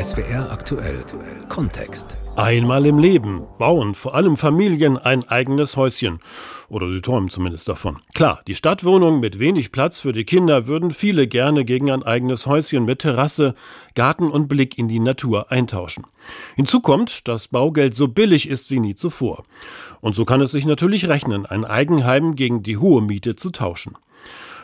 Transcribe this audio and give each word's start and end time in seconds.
SWR 0.00 0.50
aktuell 0.50 1.04
Kontext. 1.48 2.16
Einmal 2.34 2.86
im 2.86 2.98
Leben 2.98 3.44
bauen 3.58 3.94
vor 3.94 4.14
allem 4.14 4.36
Familien 4.36 4.96
ein 4.96 5.28
eigenes 5.28 5.76
Häuschen. 5.76 6.20
Oder 6.68 6.90
sie 6.90 7.00
träumen 7.00 7.28
zumindest 7.28 7.68
davon. 7.68 7.98
Klar, 8.14 8.40
die 8.46 8.54
Stadtwohnung 8.54 9.20
mit 9.20 9.38
wenig 9.38 9.72
Platz 9.72 10.00
für 10.00 10.12
die 10.12 10.24
Kinder 10.24 10.66
würden 10.66 10.90
viele 10.90 11.28
gerne 11.28 11.64
gegen 11.64 11.90
ein 11.90 12.02
eigenes 12.02 12.46
Häuschen 12.46 12.84
mit 12.84 13.00
Terrasse, 13.00 13.54
Garten 13.94 14.30
und 14.30 14.48
Blick 14.48 14.78
in 14.78 14.88
die 14.88 15.00
Natur 15.00 15.52
eintauschen. 15.52 16.06
Hinzu 16.56 16.80
kommt, 16.80 17.28
dass 17.28 17.48
Baugeld 17.48 17.94
so 17.94 18.08
billig 18.08 18.48
ist 18.48 18.70
wie 18.70 18.80
nie 18.80 18.94
zuvor. 18.94 19.44
Und 20.00 20.14
so 20.14 20.24
kann 20.24 20.40
es 20.40 20.50
sich 20.50 20.64
natürlich 20.64 21.08
rechnen, 21.08 21.46
ein 21.46 21.64
Eigenheim 21.64 22.36
gegen 22.36 22.62
die 22.62 22.78
hohe 22.78 23.02
Miete 23.02 23.36
zu 23.36 23.50
tauschen. 23.50 23.96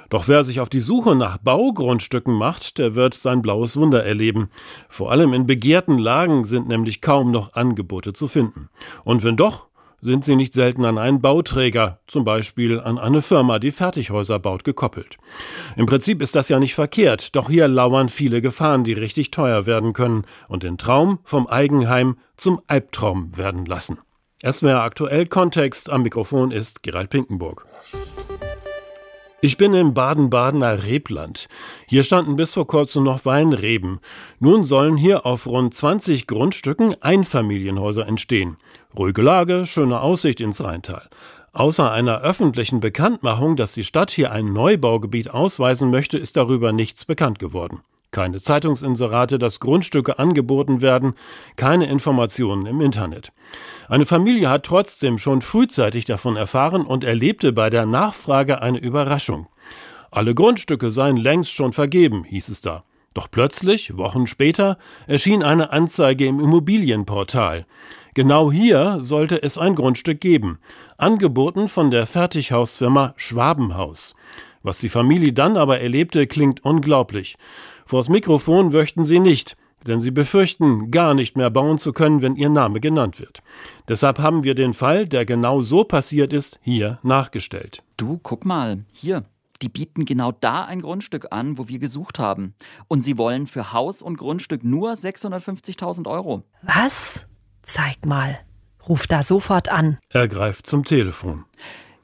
Doch 0.09 0.29
wer 0.29 0.45
sich 0.45 0.61
auf 0.61 0.69
die 0.69 0.81
Suche 0.81 1.15
nach 1.15 1.39
Baugrundstücken 1.39 2.35
macht, 2.35 2.79
der 2.79 2.95
wird 2.95 3.15
sein 3.15 3.43
blaues 3.43 3.77
Wunder 3.77 4.05
erleben. 4.05 4.51
Vor 4.89 5.11
allem 5.11 5.33
in 5.33 5.47
begehrten 5.47 5.99
Lagen 5.99 6.45
sind 6.45 6.69
nämlich 6.69 7.01
kaum 7.01 7.31
noch 7.31 7.55
Angebote 7.55 8.13
zu 8.13 8.29
finden. 8.29 8.69
Und 9.05 9.25
wenn 9.25 9.37
doch, 9.37 9.67
sind 10.01 10.25
sie 10.25 10.37
nicht 10.37 10.55
selten 10.55 10.85
an 10.85 10.99
einen 10.99 11.21
Bauträger, 11.21 12.01
zum 12.07 12.25
Beispiel 12.25 12.81
an 12.81 12.99
eine 12.99 13.23
Firma, 13.23 13.59
die 13.59 13.73
Fertighäuser 13.73 14.39
baut, 14.39 14.63
gekoppelt. 14.63 15.17
Im 15.77 15.87
Prinzip 15.87 16.23
ist 16.23 16.37
das 16.37 16.49
ja 16.49 16.59
nicht 16.59 16.75
verkehrt, 16.75 17.35
doch 17.35 17.49
hier 17.49 17.67
lauern 17.67 18.09
viele 18.09 18.43
Gefahren, 18.43 18.85
die 18.85 18.93
richtig 18.93 19.31
teuer 19.31 19.67
werden 19.67 19.93
können 19.93 20.25
und 20.49 20.63
den 20.63 20.79
Traum 20.79 21.19
vom 21.25 21.47
Eigenheim 21.47 22.17
zum 22.37 22.61
Albtraum 22.67 23.37
werden 23.37 23.65
lassen. 23.65 23.99
Es 24.43 24.63
wäre 24.63 24.83
aktuell 24.83 25.27
Kontext. 25.27 25.91
Am 25.91 26.03
Mikrofon 26.03 26.51
ist 26.51 26.83
Gerald 26.83 27.11
Pinkenburg. 27.11 27.67
Ich 29.43 29.59
bin 29.59 29.75
im 29.75 29.93
Baden-Badener 29.93 30.85
Rebland. 30.85 31.49
Hier 31.87 32.05
standen 32.05 32.37
bis 32.37 32.55
vor 32.55 32.67
kurzem 32.67 33.05
noch 33.05 33.27
Weinreben. 33.27 34.01
Nun 34.41 34.65
sollen 34.65 34.97
hier 34.97 35.27
auf 35.27 35.47
rund 35.47 35.75
20 35.75 36.27
Grundstücken 36.27 36.97
Einfamilienhäuser 37.03 38.09
entstehen. 38.09 38.57
Ruhige 38.97 39.21
Lage, 39.21 39.67
schöne 39.67 40.01
Aussicht 40.01 40.41
ins 40.41 40.65
Rheintal. 40.65 41.11
Außer 41.53 41.93
einer 41.93 42.23
öffentlichen 42.23 42.81
Bekanntmachung, 42.81 43.57
dass 43.57 43.75
die 43.75 43.85
Stadt 43.85 44.11
hier 44.11 44.33
ein 44.33 44.55
Neubaugebiet 44.55 45.31
ausweisen 45.31 45.91
möchte, 45.91 46.17
ist 46.17 46.39
darüber 46.39 46.73
nichts 46.73 47.05
bekannt 47.05 47.39
geworden. 47.39 47.83
Keine 48.17 48.41
Zeitungsinserate, 48.41 49.39
dass 49.39 49.61
Grundstücke 49.61 50.19
angeboten 50.19 50.81
werden, 50.81 51.13
keine 51.57 51.87
Informationen 51.87 52.65
im 52.65 52.81
Internet. 52.81 53.31
Eine 53.91 54.07
Familie 54.07 54.49
hat 54.49 54.63
trotzdem 54.63 55.19
schon 55.19 55.43
frühzeitig 55.43 56.07
davon 56.07 56.35
erfahren 56.35 56.87
und 56.87 57.05
erlebte 57.05 57.53
bei 57.53 57.69
der 57.69 57.85
Nachfrage 57.85 58.63
eine 58.63 58.79
Überraschung. 58.79 59.49
Alle 60.11 60.35
Grundstücke 60.35 60.91
seien 60.91 61.19
längst 61.19 61.53
schon 61.53 61.75
vergeben, 61.75 62.25
hieß 62.25 62.49
es 62.49 62.63
da. 62.63 62.85
Doch 63.13 63.31
plötzlich, 63.31 63.99
Wochen 63.99 64.27
später, 64.27 64.79
erschien 65.07 65.43
eine 65.43 65.71
Anzeige 65.71 66.25
im 66.25 66.41
Immobilienportal. 66.41 67.67
Genau 68.15 68.51
hier 68.51 68.97
sollte 69.01 69.43
es 69.43 69.59
ein 69.59 69.75
Grundstück 69.75 70.23
geben, 70.23 70.59
angeboten 70.97 71.69
von 71.69 71.91
der 71.91 72.07
Fertighausfirma 72.07 73.13
Schwabenhaus. 73.19 74.15
Was 74.63 74.79
die 74.79 74.89
Familie 74.89 75.33
dann 75.33 75.57
aber 75.57 75.81
erlebte, 75.81 76.27
klingt 76.27 76.65
unglaublich. 76.65 77.37
Vors 77.87 78.09
Mikrofon 78.09 78.71
möchten 78.71 79.05
sie 79.05 79.21
nicht, 79.21 79.57
denn 79.87 80.01
sie 80.01 80.11
befürchten, 80.11 80.91
gar 80.91 81.15
nicht 81.15 81.37
mehr 81.37 81.51
bauen 81.51 81.79
zu 81.79 81.93
können, 81.93 82.21
wenn 82.21 82.35
ihr 82.35 82.49
Name 82.49 82.81
genannt 82.81 83.21
wird. 83.21 83.43
Deshalb 83.89 84.19
haben 84.19 84.43
wir 84.43 84.57
den 84.57 84.75
Fall, 84.75 85.07
der 85.07 85.25
genau 85.25 85.61
so 85.61 85.85
passiert 85.85 86.33
ist, 86.33 86.59
hier 86.63 86.99
nachgestellt. 87.05 87.85
Du, 87.97 88.19
guck 88.21 88.45
mal, 88.45 88.85
hier. 88.93 89.25
Die 89.63 89.69
bieten 89.69 90.05
genau 90.05 90.33
da 90.33 90.65
ein 90.65 90.83
Grundstück 90.83 91.29
an, 91.31 91.59
wo 91.59 91.69
wir 91.69 91.79
gesucht 91.79 92.19
haben. 92.19 92.55
Und 92.89 93.03
sie 93.03 93.17
wollen 93.17 93.47
für 93.47 93.73
Haus 93.73 94.03
und 94.03 94.19
Grundstück 94.19 94.65
nur 94.65 94.93
650.000 94.93 96.11
Euro. 96.11 96.43
Was? 96.63 97.27
Zeig 97.63 98.05
mal. 98.05 98.39
Ruf 98.89 99.07
da 99.07 99.23
sofort 99.23 99.69
an. 99.69 99.99
Er 100.11 100.27
greift 100.27 100.67
zum 100.67 100.85
Telefon. 100.85 101.45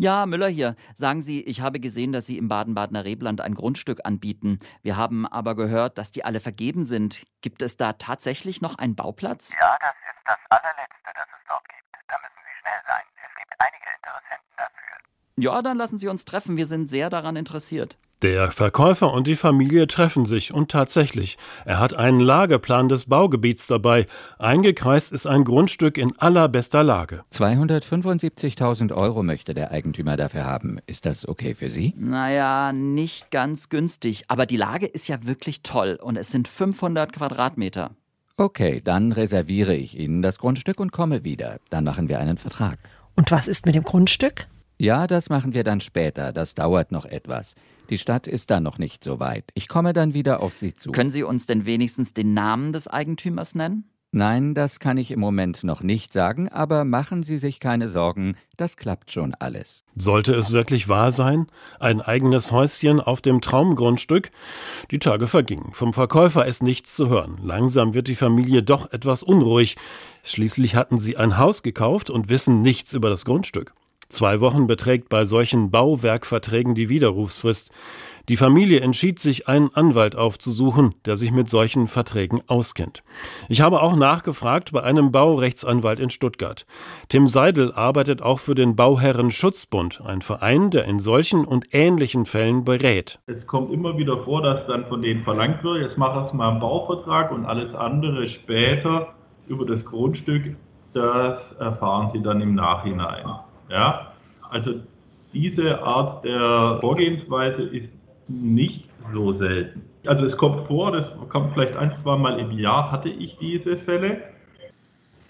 Ja, 0.02 0.26
Müller 0.26 0.48
hier. 0.48 0.74
Sagen 0.96 1.22
Sie, 1.22 1.42
ich 1.42 1.60
habe 1.60 1.78
gesehen, 1.78 2.10
dass 2.10 2.26
Sie 2.26 2.36
im 2.36 2.48
Baden-Badener 2.48 3.04
Rebland 3.04 3.40
ein 3.40 3.54
Grundstück 3.54 4.00
anbieten. 4.02 4.58
Wir 4.82 4.96
haben 4.96 5.28
aber 5.28 5.54
gehört, 5.54 5.96
dass 5.96 6.10
die 6.10 6.24
alle 6.24 6.40
vergeben 6.40 6.82
sind. 6.82 7.24
Gibt 7.40 7.62
es 7.62 7.76
da 7.76 7.92
tatsächlich 7.92 8.60
noch 8.60 8.74
einen 8.78 8.96
Bauplatz? 8.96 9.52
Ja, 9.60 9.78
das 9.80 9.92
ist 9.92 10.26
das 10.26 10.38
allerletzte, 10.50 11.10
das 11.14 11.26
es 11.28 11.46
dort 11.46 11.68
gibt. 11.68 12.02
Da 12.08 12.16
müssen 12.18 12.34
Sie 12.34 12.60
schnell 12.60 12.80
sein. 12.84 13.02
Es 13.14 13.38
gibt 13.38 13.54
einige 13.60 13.84
Interessenten 13.94 14.54
dafür. 14.56 14.96
Ja, 15.36 15.62
dann 15.62 15.78
lassen 15.78 15.98
Sie 16.00 16.08
uns 16.08 16.24
treffen. 16.24 16.56
Wir 16.56 16.66
sind 16.66 16.88
sehr 16.88 17.08
daran 17.08 17.36
interessiert. 17.36 17.96
Der 18.22 18.52
Verkäufer 18.52 19.12
und 19.12 19.26
die 19.26 19.34
Familie 19.34 19.88
treffen 19.88 20.26
sich 20.26 20.54
und 20.54 20.70
tatsächlich, 20.70 21.38
er 21.64 21.80
hat 21.80 21.94
einen 21.94 22.20
Lageplan 22.20 22.88
des 22.88 23.06
Baugebiets 23.06 23.66
dabei. 23.66 24.06
Eingekreist 24.38 25.10
ist 25.10 25.26
ein 25.26 25.42
Grundstück 25.42 25.98
in 25.98 26.16
allerbester 26.20 26.84
Lage. 26.84 27.24
275.000 27.32 28.94
Euro 28.94 29.24
möchte 29.24 29.54
der 29.54 29.72
Eigentümer 29.72 30.16
dafür 30.16 30.44
haben. 30.44 30.78
Ist 30.86 31.04
das 31.04 31.26
okay 31.26 31.56
für 31.56 31.68
Sie? 31.68 31.94
Naja, 31.96 32.72
nicht 32.72 33.32
ganz 33.32 33.68
günstig. 33.68 34.26
Aber 34.28 34.46
die 34.46 34.56
Lage 34.56 34.86
ist 34.86 35.08
ja 35.08 35.24
wirklich 35.26 35.62
toll 35.62 35.98
und 36.00 36.14
es 36.14 36.30
sind 36.30 36.46
500 36.46 37.12
Quadratmeter. 37.12 37.90
Okay, 38.36 38.80
dann 38.84 39.10
reserviere 39.10 39.74
ich 39.74 39.98
Ihnen 39.98 40.22
das 40.22 40.38
Grundstück 40.38 40.78
und 40.78 40.92
komme 40.92 41.24
wieder. 41.24 41.58
Dann 41.70 41.82
machen 41.82 42.08
wir 42.08 42.20
einen 42.20 42.36
Vertrag. 42.36 42.78
Und 43.16 43.32
was 43.32 43.48
ist 43.48 43.66
mit 43.66 43.74
dem 43.74 43.82
Grundstück? 43.82 44.46
Ja, 44.78 45.06
das 45.06 45.28
machen 45.30 45.54
wir 45.54 45.64
dann 45.64 45.80
später. 45.80 46.32
Das 46.32 46.54
dauert 46.54 46.92
noch 46.92 47.04
etwas. 47.04 47.54
Die 47.90 47.98
Stadt 47.98 48.26
ist 48.26 48.50
da 48.50 48.60
noch 48.60 48.78
nicht 48.78 49.04
so 49.04 49.20
weit. 49.20 49.44
Ich 49.54 49.68
komme 49.68 49.92
dann 49.92 50.14
wieder 50.14 50.40
auf 50.40 50.54
Sie 50.54 50.74
zu. 50.74 50.92
Können 50.92 51.10
Sie 51.10 51.22
uns 51.22 51.46
denn 51.46 51.66
wenigstens 51.66 52.14
den 52.14 52.34
Namen 52.34 52.72
des 52.72 52.88
Eigentümers 52.88 53.54
nennen? 53.54 53.84
Nein, 54.14 54.52
das 54.52 54.78
kann 54.78 54.98
ich 54.98 55.10
im 55.10 55.20
Moment 55.20 55.64
noch 55.64 55.82
nicht 55.82 56.12
sagen, 56.12 56.50
aber 56.50 56.84
machen 56.84 57.22
Sie 57.22 57.38
sich 57.38 57.60
keine 57.60 57.88
Sorgen, 57.88 58.36
das 58.58 58.76
klappt 58.76 59.10
schon 59.10 59.34
alles. 59.34 59.84
Sollte 59.96 60.34
es 60.34 60.52
wirklich 60.52 60.86
wahr 60.90 61.12
sein? 61.12 61.46
Ein 61.80 62.02
eigenes 62.02 62.52
Häuschen 62.52 63.00
auf 63.00 63.22
dem 63.22 63.40
Traumgrundstück? 63.40 64.30
Die 64.90 64.98
Tage 64.98 65.28
vergingen. 65.28 65.72
Vom 65.72 65.94
Verkäufer 65.94 66.44
ist 66.44 66.62
nichts 66.62 66.94
zu 66.94 67.08
hören. 67.08 67.38
Langsam 67.42 67.94
wird 67.94 68.06
die 68.06 68.14
Familie 68.14 68.62
doch 68.62 68.92
etwas 68.92 69.22
unruhig. 69.22 69.76
Schließlich 70.24 70.76
hatten 70.76 70.98
sie 70.98 71.16
ein 71.16 71.38
Haus 71.38 71.62
gekauft 71.62 72.10
und 72.10 72.28
wissen 72.28 72.60
nichts 72.60 72.92
über 72.92 73.08
das 73.08 73.24
Grundstück. 73.24 73.72
Zwei 74.12 74.42
Wochen 74.42 74.66
beträgt 74.66 75.08
bei 75.08 75.24
solchen 75.24 75.70
Bauwerkverträgen 75.70 76.74
die 76.74 76.90
Widerrufsfrist. 76.90 77.72
Die 78.28 78.36
Familie 78.36 78.80
entschied 78.80 79.18
sich, 79.18 79.48
einen 79.48 79.70
Anwalt 79.72 80.16
aufzusuchen, 80.16 80.94
der 81.06 81.16
sich 81.16 81.32
mit 81.32 81.48
solchen 81.48 81.86
Verträgen 81.86 82.42
auskennt. 82.46 83.02
Ich 83.48 83.62
habe 83.62 83.80
auch 83.80 83.96
nachgefragt 83.96 84.72
bei 84.72 84.82
einem 84.82 85.12
Baurechtsanwalt 85.12 85.98
in 85.98 86.10
Stuttgart. 86.10 86.66
Tim 87.08 87.26
Seidel 87.26 87.72
arbeitet 87.72 88.20
auch 88.20 88.38
für 88.38 88.54
den 88.54 88.76
Bauherrenschutzbund, 88.76 90.02
ein 90.04 90.20
Verein, 90.20 90.70
der 90.70 90.84
in 90.84 91.00
solchen 91.00 91.46
und 91.46 91.68
ähnlichen 91.72 92.26
Fällen 92.26 92.64
berät. 92.64 93.18
Es 93.28 93.46
kommt 93.46 93.72
immer 93.72 93.96
wieder 93.96 94.24
vor, 94.24 94.42
dass 94.42 94.66
dann 94.66 94.84
von 94.88 95.00
denen 95.00 95.24
verlangt 95.24 95.64
wird, 95.64 95.80
jetzt 95.80 95.96
mach 95.96 96.14
erst 96.14 96.34
mal 96.34 96.50
einen 96.50 96.60
Bauvertrag 96.60 97.32
und 97.32 97.46
alles 97.46 97.74
andere 97.74 98.28
später 98.28 99.14
über 99.48 99.64
das 99.64 99.82
Grundstück, 99.86 100.54
das 100.92 101.38
erfahren 101.58 102.10
sie 102.12 102.22
dann 102.22 102.42
im 102.42 102.54
Nachhinein. 102.54 103.24
Ja, 103.72 104.12
also 104.50 104.74
diese 105.32 105.82
Art 105.82 106.24
der 106.26 106.78
Vorgehensweise 106.80 107.62
ist 107.62 107.88
nicht 108.28 108.84
so 109.14 109.32
selten. 109.38 109.82
Also 110.06 110.26
es 110.26 110.36
kommt 110.36 110.66
vor, 110.66 110.92
das 110.92 111.06
kommt 111.30 111.54
vielleicht 111.54 111.74
ein, 111.76 111.92
zwei 112.02 112.16
Mal 112.18 112.38
im 112.38 112.50
Jahr, 112.58 112.92
hatte 112.92 113.08
ich 113.08 113.34
diese 113.40 113.78
Fälle. 113.78 114.18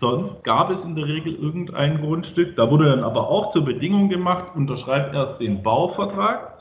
Sonst 0.01 0.43
gab 0.43 0.71
es 0.71 0.85
in 0.85 0.97
der 0.97 1.07
Regel 1.07 1.37
irgendein 1.37 2.01
Grundstück. 2.01 2.57
Da 2.57 2.69
wurde 2.69 2.87
dann 2.87 3.05
aber 3.05 3.29
auch 3.29 3.53
zur 3.53 3.65
Bedingung 3.65 4.09
gemacht, 4.09 4.49
unterschreib 4.57 5.15
erst 5.15 5.41
den 5.41 5.63
Bauvertrag 5.63 6.59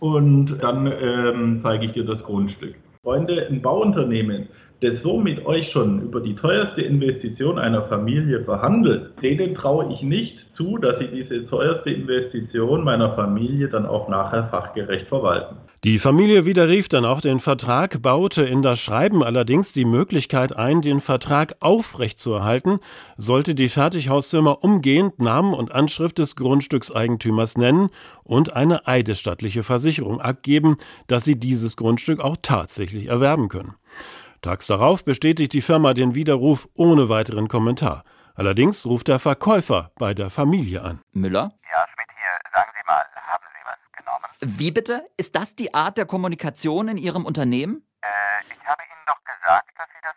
und 0.00 0.58
dann 0.60 0.92
ähm, 1.00 1.60
zeige 1.62 1.86
ich 1.86 1.92
dir 1.92 2.04
das 2.04 2.22
Grundstück. 2.24 2.74
Freunde, 3.02 3.46
ein 3.48 3.62
Bauunternehmen, 3.62 4.48
das 4.82 5.00
so 5.02 5.16
mit 5.18 5.46
euch 5.46 5.70
schon 5.72 6.02
über 6.02 6.20
die 6.20 6.34
teuerste 6.34 6.82
Investition 6.82 7.58
einer 7.58 7.82
Familie 7.84 8.44
verhandelt, 8.44 9.12
denen 9.22 9.54
traue 9.54 9.90
ich 9.94 10.02
nicht 10.02 10.41
zu, 10.56 10.78
dass 10.78 10.98
sie 10.98 11.08
diese 11.08 11.46
teuerste 11.46 11.90
Investition 11.90 12.84
meiner 12.84 13.14
Familie 13.14 13.68
dann 13.68 13.86
auch 13.86 14.08
nachher 14.08 14.48
fachgerecht 14.48 15.08
verwalten. 15.08 15.56
Die 15.84 15.98
Familie 15.98 16.44
widerrief 16.44 16.88
dann 16.88 17.04
auch 17.04 17.20
den 17.20 17.40
Vertrag, 17.40 18.02
baute 18.02 18.42
in 18.44 18.62
das 18.62 18.80
Schreiben 18.80 19.24
allerdings 19.24 19.72
die 19.72 19.84
Möglichkeit 19.84 20.56
ein, 20.56 20.82
den 20.82 21.00
Vertrag 21.00 21.56
aufrechtzuerhalten, 21.60 22.78
sollte 23.16 23.54
die 23.54 23.68
Fertighausfirma 23.68 24.52
umgehend 24.52 25.18
Namen 25.18 25.54
und 25.54 25.72
Anschrift 25.72 26.18
des 26.18 26.36
Grundstückseigentümers 26.36 27.56
nennen 27.56 27.90
und 28.22 28.54
eine 28.54 28.86
eidesstattliche 28.86 29.62
Versicherung 29.62 30.20
abgeben, 30.20 30.76
dass 31.06 31.24
sie 31.24 31.38
dieses 31.38 31.76
Grundstück 31.76 32.20
auch 32.20 32.36
tatsächlich 32.40 33.06
erwerben 33.06 33.48
können. 33.48 33.74
Tags 34.42 34.66
darauf 34.66 35.04
bestätigt 35.04 35.52
die 35.52 35.60
Firma 35.60 35.94
den 35.94 36.14
Widerruf 36.14 36.68
ohne 36.74 37.08
weiteren 37.08 37.48
Kommentar. 37.48 38.02
Allerdings 38.34 38.86
ruft 38.86 39.08
der 39.08 39.18
Verkäufer 39.18 39.92
bei 39.96 40.14
der 40.14 40.30
Familie 40.30 40.82
an. 40.82 41.00
Müller? 41.12 41.52
Ja, 41.70 41.86
Schmidt 41.92 42.08
hier. 42.16 42.50
Sagen 42.52 42.70
Sie 42.74 42.86
mal, 42.86 43.04
haben 43.14 43.44
Sie 43.52 43.64
was 43.64 43.92
genommen? 43.96 44.58
Wie 44.58 44.70
bitte? 44.70 45.08
Ist 45.16 45.34
das 45.36 45.54
die 45.54 45.74
Art 45.74 45.98
der 45.98 46.06
Kommunikation 46.06 46.88
in 46.88 46.98
Ihrem 46.98 47.24
Unternehmen? 47.24 47.86
Äh, 48.00 48.08
ich 48.48 48.66
habe 48.66 48.82
Ihnen 48.82 49.04
doch 49.06 49.22
gesagt, 49.24 49.70
dass 49.78 49.88
Sie 49.88 50.00
das 50.02 50.16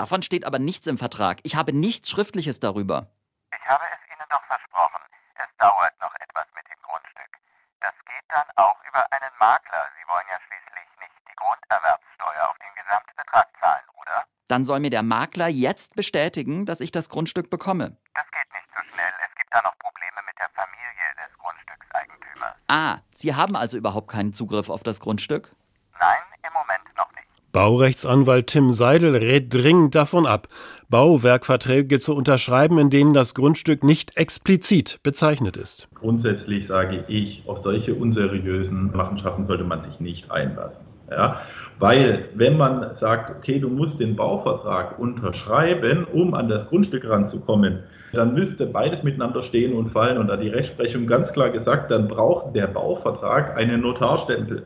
Davon 0.00 0.22
steht 0.22 0.46
aber 0.46 0.58
nichts 0.58 0.86
im 0.86 0.96
Vertrag. 0.96 1.40
Ich 1.42 1.56
habe 1.56 1.72
nichts 1.72 2.08
Schriftliches 2.08 2.58
darüber. 2.58 3.12
Ich 3.52 3.68
habe 3.68 3.84
es 3.84 4.00
Ihnen 4.08 4.24
doch 4.30 4.42
versprochen. 4.44 5.02
Es 5.34 5.50
dauert 5.58 5.92
noch 6.00 6.14
etwas 6.14 6.46
mit 6.54 6.64
dem 6.72 6.80
Grundstück. 6.80 7.32
Das 7.80 7.92
geht 8.06 8.24
dann 8.28 8.48
auch 8.56 8.80
über 8.88 9.04
einen 9.12 9.34
Makler. 9.38 9.82
Sie 9.98 10.06
wollen 10.08 10.24
ja 10.30 10.38
schließlich 10.46 10.88
nicht 11.04 11.18
die 11.28 11.36
Grunderwerbssteuer 11.36 12.48
auf 12.48 12.56
den 12.64 12.74
Gesamtbetrag 12.80 13.48
zahlen, 13.60 13.84
oder? 14.00 14.24
Dann 14.50 14.64
soll 14.64 14.80
mir 14.80 14.90
der 14.90 15.04
Makler 15.04 15.46
jetzt 15.46 15.94
bestätigen, 15.94 16.66
dass 16.66 16.80
ich 16.80 16.90
das 16.90 17.08
Grundstück 17.08 17.50
bekomme. 17.50 17.96
Das 18.14 18.24
geht 18.32 18.52
nicht 18.52 18.68
so 18.74 18.82
schnell. 18.92 19.12
Es 19.24 19.36
gibt 19.36 19.54
da 19.54 19.62
noch 19.62 19.78
Probleme 19.78 20.20
mit 20.26 20.34
der 20.40 20.48
Familie 20.52 21.06
des 21.14 21.38
Grundstückseigentümers. 21.38 22.54
Ah, 22.66 22.98
Sie 23.14 23.36
haben 23.36 23.54
also 23.54 23.76
überhaupt 23.76 24.08
keinen 24.08 24.32
Zugriff 24.32 24.68
auf 24.68 24.82
das 24.82 24.98
Grundstück? 24.98 25.52
Nein, 26.00 26.16
im 26.44 26.52
Moment 26.52 26.96
noch 26.96 27.08
nicht. 27.12 27.52
Baurechtsanwalt 27.52 28.48
Tim 28.48 28.72
Seidel 28.72 29.14
rät 29.14 29.54
dringend 29.54 29.94
davon 29.94 30.26
ab, 30.26 30.48
Bauwerkverträge 30.88 32.00
zu 32.00 32.16
unterschreiben, 32.16 32.78
in 32.78 32.90
denen 32.90 33.12
das 33.12 33.36
Grundstück 33.36 33.84
nicht 33.84 34.16
explizit 34.16 34.98
bezeichnet 35.04 35.56
ist. 35.56 35.88
Grundsätzlich 35.94 36.66
sage 36.66 37.04
ich, 37.06 37.44
auf 37.46 37.62
solche 37.62 37.94
unseriösen 37.94 38.90
Machenschaften 38.96 39.46
sollte 39.46 39.62
man 39.62 39.88
sich 39.88 40.00
nicht 40.00 40.28
einlassen. 40.28 40.90
Ja? 41.08 41.40
Weil, 41.80 42.28
wenn 42.34 42.58
man 42.58 42.96
sagt, 43.00 43.38
okay, 43.38 43.58
du 43.58 43.70
musst 43.70 43.98
den 43.98 44.14
Bauvertrag 44.14 44.98
unterschreiben, 44.98 46.06
um 46.12 46.34
an 46.34 46.46
das 46.48 46.68
Grundstück 46.68 47.08
ranzukommen, 47.08 47.84
dann 48.12 48.34
müsste 48.34 48.66
beides 48.66 49.02
miteinander 49.02 49.42
stehen 49.44 49.72
und 49.72 49.90
fallen. 49.90 50.18
Und 50.18 50.28
da 50.28 50.36
die 50.36 50.50
Rechtsprechung 50.50 51.06
ganz 51.06 51.32
klar 51.32 51.48
gesagt, 51.48 51.90
dann 51.90 52.06
braucht 52.06 52.54
der 52.54 52.66
Bauvertrag 52.66 53.56
einen 53.56 53.80
Notarstempel. 53.80 54.64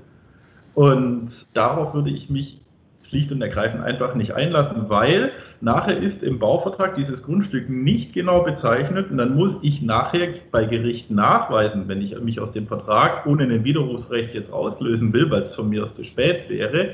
Und 0.74 1.30
darauf 1.52 1.94
würde 1.94 2.10
ich 2.10 2.28
mich 2.30 2.60
schlicht 3.08 3.30
und 3.32 3.42
ergreifend 3.42 3.82
einfach 3.82 4.14
nicht 4.14 4.32
einlassen, 4.32 4.88
weil 4.88 5.30
nachher 5.60 5.96
ist 5.96 6.22
im 6.22 6.38
Bauvertrag 6.38 6.96
dieses 6.96 7.22
Grundstück 7.22 7.68
nicht 7.68 8.12
genau 8.12 8.42
bezeichnet 8.42 9.10
und 9.10 9.18
dann 9.18 9.34
muss 9.34 9.54
ich 9.62 9.82
nachher 9.82 10.28
bei 10.50 10.64
Gericht 10.64 11.10
nachweisen, 11.10 11.88
wenn 11.88 12.02
ich 12.02 12.18
mich 12.20 12.40
aus 12.40 12.52
dem 12.52 12.66
Vertrag 12.66 13.26
ohne 13.26 13.44
ein 13.44 13.64
Widerrufsrecht 13.64 14.34
jetzt 14.34 14.52
auslösen 14.52 15.12
will, 15.12 15.30
weil 15.30 15.42
es 15.42 15.54
von 15.54 15.68
mir 15.68 15.84
aus 15.84 15.94
zu 15.96 16.04
spät 16.04 16.48
wäre, 16.48 16.90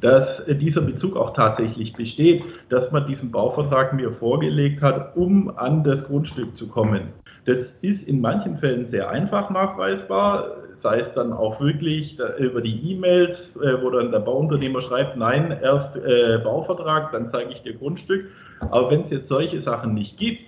dass 0.00 0.26
dieser 0.60 0.82
Bezug 0.82 1.16
auch 1.16 1.34
tatsächlich 1.34 1.92
besteht, 1.94 2.42
dass 2.68 2.90
man 2.92 3.06
diesen 3.06 3.30
Bauvertrag 3.30 3.94
mir 3.94 4.12
vorgelegt 4.12 4.82
hat, 4.82 5.16
um 5.16 5.56
an 5.56 5.82
das 5.82 6.04
Grundstück 6.04 6.56
zu 6.58 6.68
kommen. 6.68 7.12
Das 7.46 7.58
ist 7.82 8.02
in 8.04 8.20
manchen 8.20 8.58
Fällen 8.58 8.90
sehr 8.90 9.10
einfach 9.10 9.50
nachweisbar 9.50 10.64
sei 10.84 11.00
es 11.00 11.14
dann 11.14 11.32
auch 11.32 11.58
wirklich 11.60 12.16
über 12.38 12.60
die 12.60 12.92
E-Mails, 12.92 13.38
äh, 13.56 13.82
wo 13.82 13.88
dann 13.88 14.12
der 14.12 14.18
Bauunternehmer 14.20 14.82
schreibt, 14.82 15.16
nein, 15.16 15.58
erst 15.62 15.96
äh, 15.96 16.38
Bauvertrag, 16.44 17.10
dann 17.10 17.30
zeige 17.32 17.52
ich 17.52 17.62
dir 17.62 17.72
Grundstück. 17.72 18.26
Aber 18.60 18.90
wenn 18.90 19.04
es 19.04 19.10
jetzt 19.10 19.28
solche 19.28 19.62
Sachen 19.62 19.94
nicht 19.94 20.18
gibt, 20.18 20.42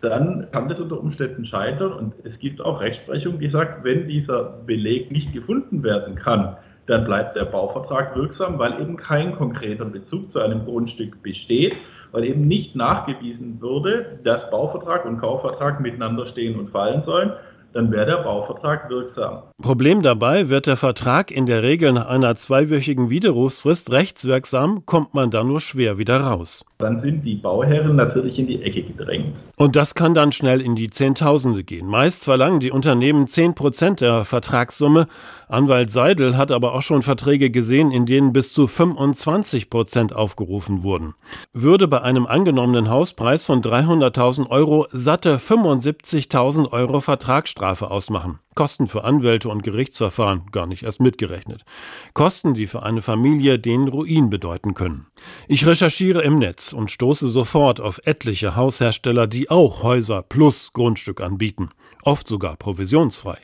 dann 0.00 0.48
kann 0.52 0.70
das 0.70 0.80
unter 0.80 0.98
Umständen 0.98 1.44
scheitern. 1.44 1.92
Und 1.92 2.14
es 2.24 2.36
gibt 2.38 2.62
auch 2.62 2.80
Rechtsprechung, 2.80 3.38
die 3.38 3.50
sagt, 3.50 3.84
wenn 3.84 4.08
dieser 4.08 4.54
Beleg 4.66 5.12
nicht 5.12 5.34
gefunden 5.34 5.82
werden 5.82 6.14
kann, 6.14 6.56
dann 6.88 7.04
bleibt 7.04 7.36
der 7.36 7.44
Bauvertrag 7.44 8.16
wirksam, 8.16 8.58
weil 8.58 8.80
eben 8.80 8.96
kein 8.96 9.36
konkreter 9.36 9.84
Bezug 9.84 10.32
zu 10.32 10.40
einem 10.40 10.64
Grundstück 10.64 11.22
besteht, 11.22 11.74
weil 12.12 12.24
eben 12.24 12.48
nicht 12.48 12.74
nachgewiesen 12.74 13.60
würde, 13.60 14.18
dass 14.24 14.50
Bauvertrag 14.50 15.04
und 15.04 15.20
Kaufvertrag 15.20 15.80
miteinander 15.80 16.26
stehen 16.28 16.58
und 16.58 16.70
fallen 16.70 17.02
sollen, 17.04 17.32
dann 17.74 17.92
wäre 17.92 18.06
der 18.06 18.22
Bauvertrag 18.22 18.88
wirksam. 18.88 19.42
Problem 19.62 20.02
dabei, 20.02 20.48
wird 20.48 20.66
der 20.66 20.78
Vertrag 20.78 21.30
in 21.30 21.44
der 21.44 21.62
Regel 21.62 21.92
nach 21.92 22.08
einer 22.08 22.34
zweiwöchigen 22.34 23.10
Widerrufsfrist 23.10 23.92
rechtswirksam, 23.92 24.86
kommt 24.86 25.12
man 25.12 25.30
da 25.30 25.44
nur 25.44 25.60
schwer 25.60 25.98
wieder 25.98 26.18
raus. 26.20 26.64
Dann 26.78 27.02
sind 27.02 27.22
die 27.24 27.34
Bauherren 27.34 27.96
natürlich 27.96 28.38
in 28.38 28.46
die 28.46 28.62
Ecke 28.62 28.82
gedrängt. 28.82 29.36
Und 29.58 29.74
das 29.74 29.96
kann 29.96 30.14
dann 30.14 30.30
schnell 30.30 30.60
in 30.60 30.76
die 30.76 30.88
Zehntausende 30.88 31.64
gehen. 31.64 31.88
Meist 31.88 32.22
verlangen 32.22 32.60
die 32.60 32.70
Unternehmen 32.70 33.26
10 33.26 33.56
Prozent 33.56 34.00
der 34.00 34.24
Vertragssumme. 34.24 35.08
Anwalt 35.48 35.90
Seidel 35.90 36.36
hat 36.36 36.52
aber 36.52 36.74
auch 36.74 36.82
schon 36.82 37.02
Verträge 37.02 37.50
gesehen, 37.50 37.90
in 37.90 38.06
denen 38.06 38.32
bis 38.32 38.52
zu 38.52 38.68
25 38.68 39.68
Prozent 39.68 40.14
aufgerufen 40.14 40.84
wurden. 40.84 41.14
Würde 41.52 41.88
bei 41.88 42.00
einem 42.02 42.26
angenommenen 42.26 42.88
Hauspreis 42.88 43.46
von 43.46 43.60
300.000 43.60 44.48
Euro 44.48 44.86
satte 44.92 45.38
75.000 45.38 46.70
Euro 46.70 47.00
Vertragsstrafe 47.00 47.90
ausmachen. 47.90 48.38
Kosten 48.58 48.88
für 48.88 49.04
Anwälte 49.04 49.50
und 49.50 49.62
Gerichtsverfahren 49.62 50.46
gar 50.50 50.66
nicht 50.66 50.82
erst 50.82 50.98
mitgerechnet. 50.98 51.64
Kosten, 52.12 52.54
die 52.54 52.66
für 52.66 52.82
eine 52.82 53.02
Familie 53.02 53.56
den 53.56 53.86
Ruin 53.86 54.30
bedeuten 54.30 54.74
können. 54.74 55.06
Ich 55.46 55.64
recherchiere 55.64 56.22
im 56.22 56.40
Netz 56.40 56.72
und 56.72 56.90
stoße 56.90 57.28
sofort 57.28 57.80
auf 57.80 58.00
etliche 58.04 58.56
Haushersteller, 58.56 59.28
die 59.28 59.48
auch 59.48 59.84
Häuser 59.84 60.22
plus 60.22 60.72
Grundstück 60.72 61.20
anbieten, 61.20 61.68
oft 62.02 62.26
sogar 62.26 62.56
provisionsfrei. 62.56 63.38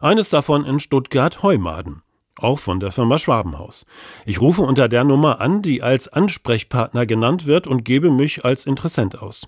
Eines 0.00 0.30
davon 0.30 0.64
in 0.64 0.80
Stuttgart 0.80 1.44
Heumaden 1.44 2.02
auch 2.38 2.58
von 2.58 2.80
der 2.80 2.92
Firma 2.92 3.18
Schwabenhaus. 3.18 3.86
Ich 4.24 4.40
rufe 4.40 4.62
unter 4.62 4.88
der 4.88 5.04
Nummer 5.04 5.40
an, 5.40 5.62
die 5.62 5.82
als 5.82 6.08
Ansprechpartner 6.08 7.06
genannt 7.06 7.46
wird 7.46 7.66
und 7.66 7.84
gebe 7.84 8.10
mich 8.10 8.44
als 8.44 8.66
Interessent 8.66 9.22
aus. 9.22 9.46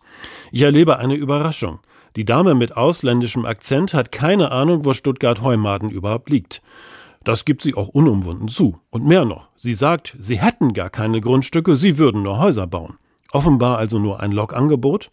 Ich 0.52 0.62
erlebe 0.62 0.98
eine 0.98 1.14
Überraschung. 1.14 1.80
Die 2.16 2.24
Dame 2.24 2.54
mit 2.54 2.76
ausländischem 2.76 3.44
Akzent 3.44 3.94
hat 3.94 4.10
keine 4.10 4.50
Ahnung, 4.50 4.84
wo 4.84 4.92
Stuttgart-Heumaden 4.92 5.90
überhaupt 5.90 6.30
liegt. 6.30 6.62
Das 7.24 7.44
gibt 7.44 7.62
sie 7.62 7.74
auch 7.74 7.88
unumwunden 7.88 8.48
zu. 8.48 8.78
Und 8.90 9.06
mehr 9.06 9.24
noch, 9.24 9.48
sie 9.56 9.74
sagt, 9.74 10.16
sie 10.18 10.40
hätten 10.40 10.72
gar 10.72 10.88
keine 10.88 11.20
Grundstücke, 11.20 11.76
sie 11.76 11.98
würden 11.98 12.22
nur 12.22 12.38
Häuser 12.38 12.66
bauen. 12.66 12.96
Offenbar 13.32 13.76
also 13.76 13.98
nur 13.98 14.20
ein 14.20 14.32
Logangebot? 14.32 15.10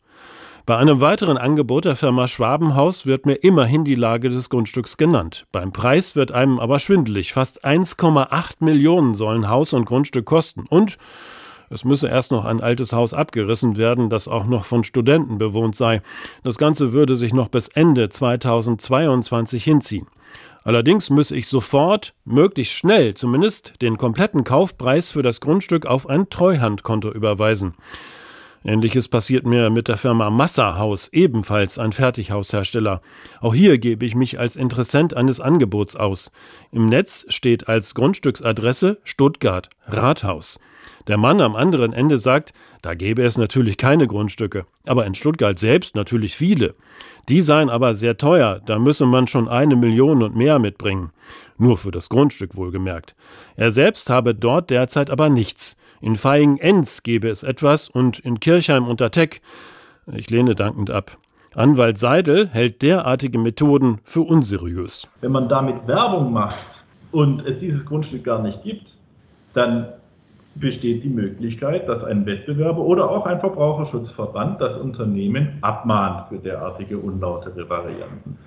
Bei 0.65 0.77
einem 0.77 1.00
weiteren 1.00 1.38
Angebot 1.38 1.85
der 1.85 1.95
Firma 1.95 2.27
Schwabenhaus 2.27 3.06
wird 3.06 3.27
mir 3.27 3.35
immerhin 3.35 3.85
die 3.85 3.94
Lage 3.94 4.29
des 4.29 4.50
Grundstücks 4.50 4.97
genannt. 4.97 5.45
Beim 5.51 5.71
Preis 5.71 6.15
wird 6.15 6.31
einem 6.31 6.59
aber 6.59 6.79
schwindelig. 6.79 7.33
Fast 7.33 7.63
1,8 7.63 8.56
Millionen 8.62 9.13
sollen 9.13 9.47
Haus 9.47 9.73
und 9.73 9.85
Grundstück 9.85 10.25
kosten. 10.25 10.65
Und 10.67 10.97
es 11.69 11.83
müsse 11.83 12.07
erst 12.07 12.31
noch 12.31 12.45
ein 12.45 12.62
altes 12.62 12.94
Haus 12.94 13.13
abgerissen 13.13 13.77
werden, 13.77 14.09
das 14.09 14.27
auch 14.27 14.47
noch 14.47 14.65
von 14.65 14.83
Studenten 14.83 15.38
bewohnt 15.38 15.75
sei. 15.75 16.01
Das 16.41 16.57
Ganze 16.57 16.94
würde 16.94 17.15
sich 17.15 17.31
noch 17.31 17.50
bis 17.50 17.67
Ende 17.67 18.09
2022 18.09 19.63
hinziehen. 19.63 20.07
Allerdings 20.63 21.12
müsse 21.12 21.35
ich 21.35 21.47
sofort, 21.47 22.15
möglichst 22.25 22.73
schnell 22.73 23.13
zumindest, 23.13 23.73
den 23.83 23.97
kompletten 23.97 24.44
Kaufpreis 24.44 25.12
für 25.12 25.21
das 25.21 25.41
Grundstück 25.41 25.85
auf 25.85 26.09
ein 26.09 26.31
Treuhandkonto 26.31 27.12
überweisen. 27.12 27.75
Ähnliches 28.67 29.07
passiert 29.07 29.45
mir 29.45 29.69
mit 29.69 29.88
der 29.88 29.98
Firma 29.98 30.31
Massahaus, 30.31 31.10
ebenfalls 31.13 31.77
ein 31.77 31.93
Fertighaushersteller. 31.93 33.00
Auch 33.39 33.53
hier 33.53 33.77
gebe 33.77 34.03
ich 34.07 34.15
mich 34.15 34.39
als 34.39 34.55
Interessent 34.55 35.15
eines 35.15 35.39
Angebots 35.39 35.95
aus. 35.95 36.31
Im 36.72 36.89
Netz 36.89 37.25
steht 37.29 37.69
als 37.69 37.93
Grundstücksadresse 37.93 38.98
Stuttgart 39.03 39.69
Rathaus. 39.86 40.60
Der 41.07 41.17
Mann 41.17 41.41
am 41.41 41.55
anderen 41.55 41.93
Ende 41.93 42.17
sagt, 42.17 42.53
da 42.81 42.95
gäbe 42.95 43.22
es 43.22 43.38
natürlich 43.38 43.77
keine 43.77 44.07
Grundstücke, 44.07 44.65
aber 44.88 45.05
in 45.05 45.13
Stuttgart 45.13 45.60
selbst 45.60 45.95
natürlich 45.95 46.36
viele. 46.36 46.74
Die 47.29 47.41
seien 47.41 47.69
aber 47.69 47.93
sehr 47.93 48.17
teuer, 48.17 48.62
da 48.65 48.79
müsse 48.79 49.05
man 49.05 49.27
schon 49.27 49.48
eine 49.48 49.75
Million 49.75 50.24
und 50.24 50.36
mehr 50.36 50.57
mitbringen. 50.57 51.12
Nur 51.60 51.77
für 51.77 51.91
das 51.91 52.10
Grundstück 52.10 52.55
wohlgemerkt. 52.55 53.13
Er 53.55 53.72
selbst 53.72 54.10
habe 54.10 54.34
dort 54.34 54.72
derzeit 54.72 55.12
aber 55.12 55.29
nichts. 55.29 55.77
In 56.01 56.15
Feingen-Enz 56.15 57.03
gäbe 57.03 57.29
es 57.29 57.43
etwas 57.43 57.89
und 57.89 58.19
in 58.19 58.39
Kirchheim 58.39 58.87
unter 58.87 59.11
Teck. 59.11 59.41
Ich 60.13 60.29
lehne 60.29 60.55
dankend 60.55 60.91
ab. 60.91 61.17
Anwalt 61.55 61.97
Seidel 61.97 62.49
hält 62.49 62.81
derartige 62.81 63.39
Methoden 63.39 63.99
für 64.03 64.21
unseriös. 64.21 65.07
Wenn 65.21 65.31
man 65.31 65.47
damit 65.47 65.87
Werbung 65.87 66.33
macht 66.33 66.57
und 67.11 67.45
es 67.45 67.59
dieses 67.59 67.85
Grundstück 67.85 68.25
gar 68.25 68.41
nicht 68.41 68.61
gibt, 68.63 68.87
dann 69.53 69.87
besteht 70.55 71.03
die 71.03 71.09
Möglichkeit, 71.09 71.87
dass 71.87 72.03
ein 72.03 72.25
Wettbewerber 72.25 72.79
oder 72.79 73.09
auch 73.09 73.25
ein 73.25 73.39
Verbraucherschutzverband 73.39 74.59
das 74.61 74.77
Unternehmen 74.79 75.57
abmahnt 75.61 76.29
für 76.29 76.37
derartige 76.37 76.97
unlautere 76.97 77.69
Varianten. 77.69 78.37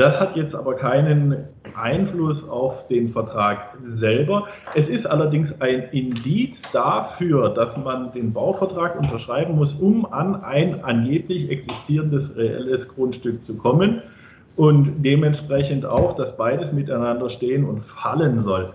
Das 0.00 0.18
hat 0.18 0.34
jetzt 0.34 0.54
aber 0.54 0.76
keinen 0.76 1.44
Einfluss 1.78 2.42
auf 2.48 2.88
den 2.88 3.12
Vertrag 3.12 3.76
selber. 3.98 4.46
Es 4.74 4.88
ist 4.88 5.04
allerdings 5.04 5.50
ein 5.60 5.90
Indiz 5.92 6.56
dafür, 6.72 7.50
dass 7.50 7.76
man 7.76 8.10
den 8.12 8.32
Bauvertrag 8.32 8.98
unterschreiben 8.98 9.56
muss, 9.56 9.68
um 9.78 10.10
an 10.10 10.42
ein 10.42 10.82
angeblich 10.82 11.50
existierendes 11.50 12.34
reelles 12.34 12.88
Grundstück 12.88 13.44
zu 13.44 13.58
kommen 13.58 14.00
und 14.56 15.02
dementsprechend 15.02 15.84
auch, 15.84 16.16
dass 16.16 16.34
beides 16.38 16.72
miteinander 16.72 17.28
stehen 17.28 17.66
und 17.66 17.84
fallen 18.02 18.42
soll 18.44 18.72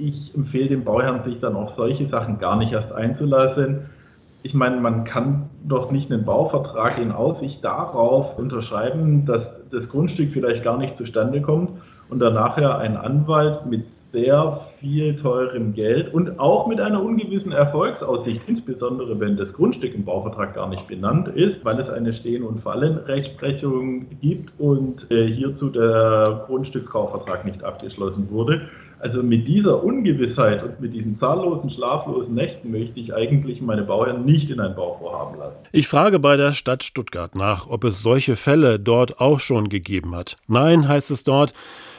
ich 0.00 0.34
empfehle 0.34 0.68
dem 0.68 0.84
Bauherrn, 0.84 1.24
sich 1.24 1.38
dann 1.40 1.54
auf 1.54 1.72
solche 1.76 2.08
Sachen 2.08 2.38
gar 2.38 2.56
nicht 2.56 2.72
erst 2.72 2.90
einzulassen. 2.90 3.90
Ich 4.42 4.54
meine, 4.54 4.80
man 4.80 5.04
kann 5.04 5.50
doch 5.64 5.90
nicht 5.90 6.10
einen 6.10 6.24
Bauvertrag 6.24 6.98
in 6.98 7.12
Aussicht 7.12 7.62
darauf 7.62 8.38
unterschreiben, 8.38 9.26
dass 9.26 9.42
das 9.70 9.88
Grundstück 9.88 10.32
vielleicht 10.32 10.64
gar 10.64 10.78
nicht 10.78 10.96
zustande 10.96 11.42
kommt 11.42 11.70
und 12.08 12.20
dann 12.20 12.34
nachher 12.34 12.78
ein 12.78 12.96
Anwalt 12.96 13.66
mit 13.66 13.84
sehr 14.12 14.66
viel 14.80 15.16
teurem 15.20 15.74
Geld 15.74 16.12
und 16.12 16.40
auch 16.40 16.66
mit 16.66 16.80
einer 16.80 17.02
ungewissen 17.02 17.52
Erfolgsaussicht, 17.52 18.40
insbesondere 18.46 19.20
wenn 19.20 19.36
das 19.36 19.52
Grundstück 19.52 19.94
im 19.94 20.04
Bauvertrag 20.04 20.54
gar 20.54 20.68
nicht 20.68 20.86
benannt 20.88 21.28
ist, 21.28 21.64
weil 21.64 21.78
es 21.78 21.88
eine 21.88 22.14
Stehen- 22.14 22.42
und 22.42 22.62
Fallenrechtsprechung 22.62 24.06
gibt 24.20 24.58
und 24.58 25.08
äh, 25.10 25.26
hierzu 25.28 25.68
der 25.68 26.44
Grundstückskaufvertrag 26.46 27.44
nicht 27.44 27.62
abgeschlossen 27.62 28.28
wurde. 28.30 28.62
Also 29.00 29.22
mit 29.22 29.48
dieser 29.48 29.82
Ungewissheit 29.82 30.62
und 30.62 30.80
mit 30.80 30.92
diesen 30.92 31.18
zahllosen, 31.18 31.70
schlaflosen 31.70 32.34
Nächten 32.34 32.70
möchte 32.70 33.00
ich 33.00 33.14
eigentlich 33.14 33.60
meine 33.62 33.82
Bauherren 33.82 34.26
nicht 34.26 34.50
in 34.50 34.60
ein 34.60 34.74
Bauvorhaben 34.74 35.38
lassen. 35.38 35.56
Ich 35.72 35.88
frage 35.88 36.18
bei 36.18 36.36
der 36.36 36.52
Stadt 36.52 36.84
Stuttgart 36.84 37.34
nach, 37.34 37.66
ob 37.66 37.84
es 37.84 38.02
solche 38.02 38.36
Fälle 38.36 38.78
dort 38.78 39.18
auch 39.18 39.40
schon 39.40 39.70
gegeben 39.70 40.14
hat. 40.14 40.36
Nein, 40.48 40.86
heißt 40.86 41.10
es 41.10 41.24
dort, 41.24 41.54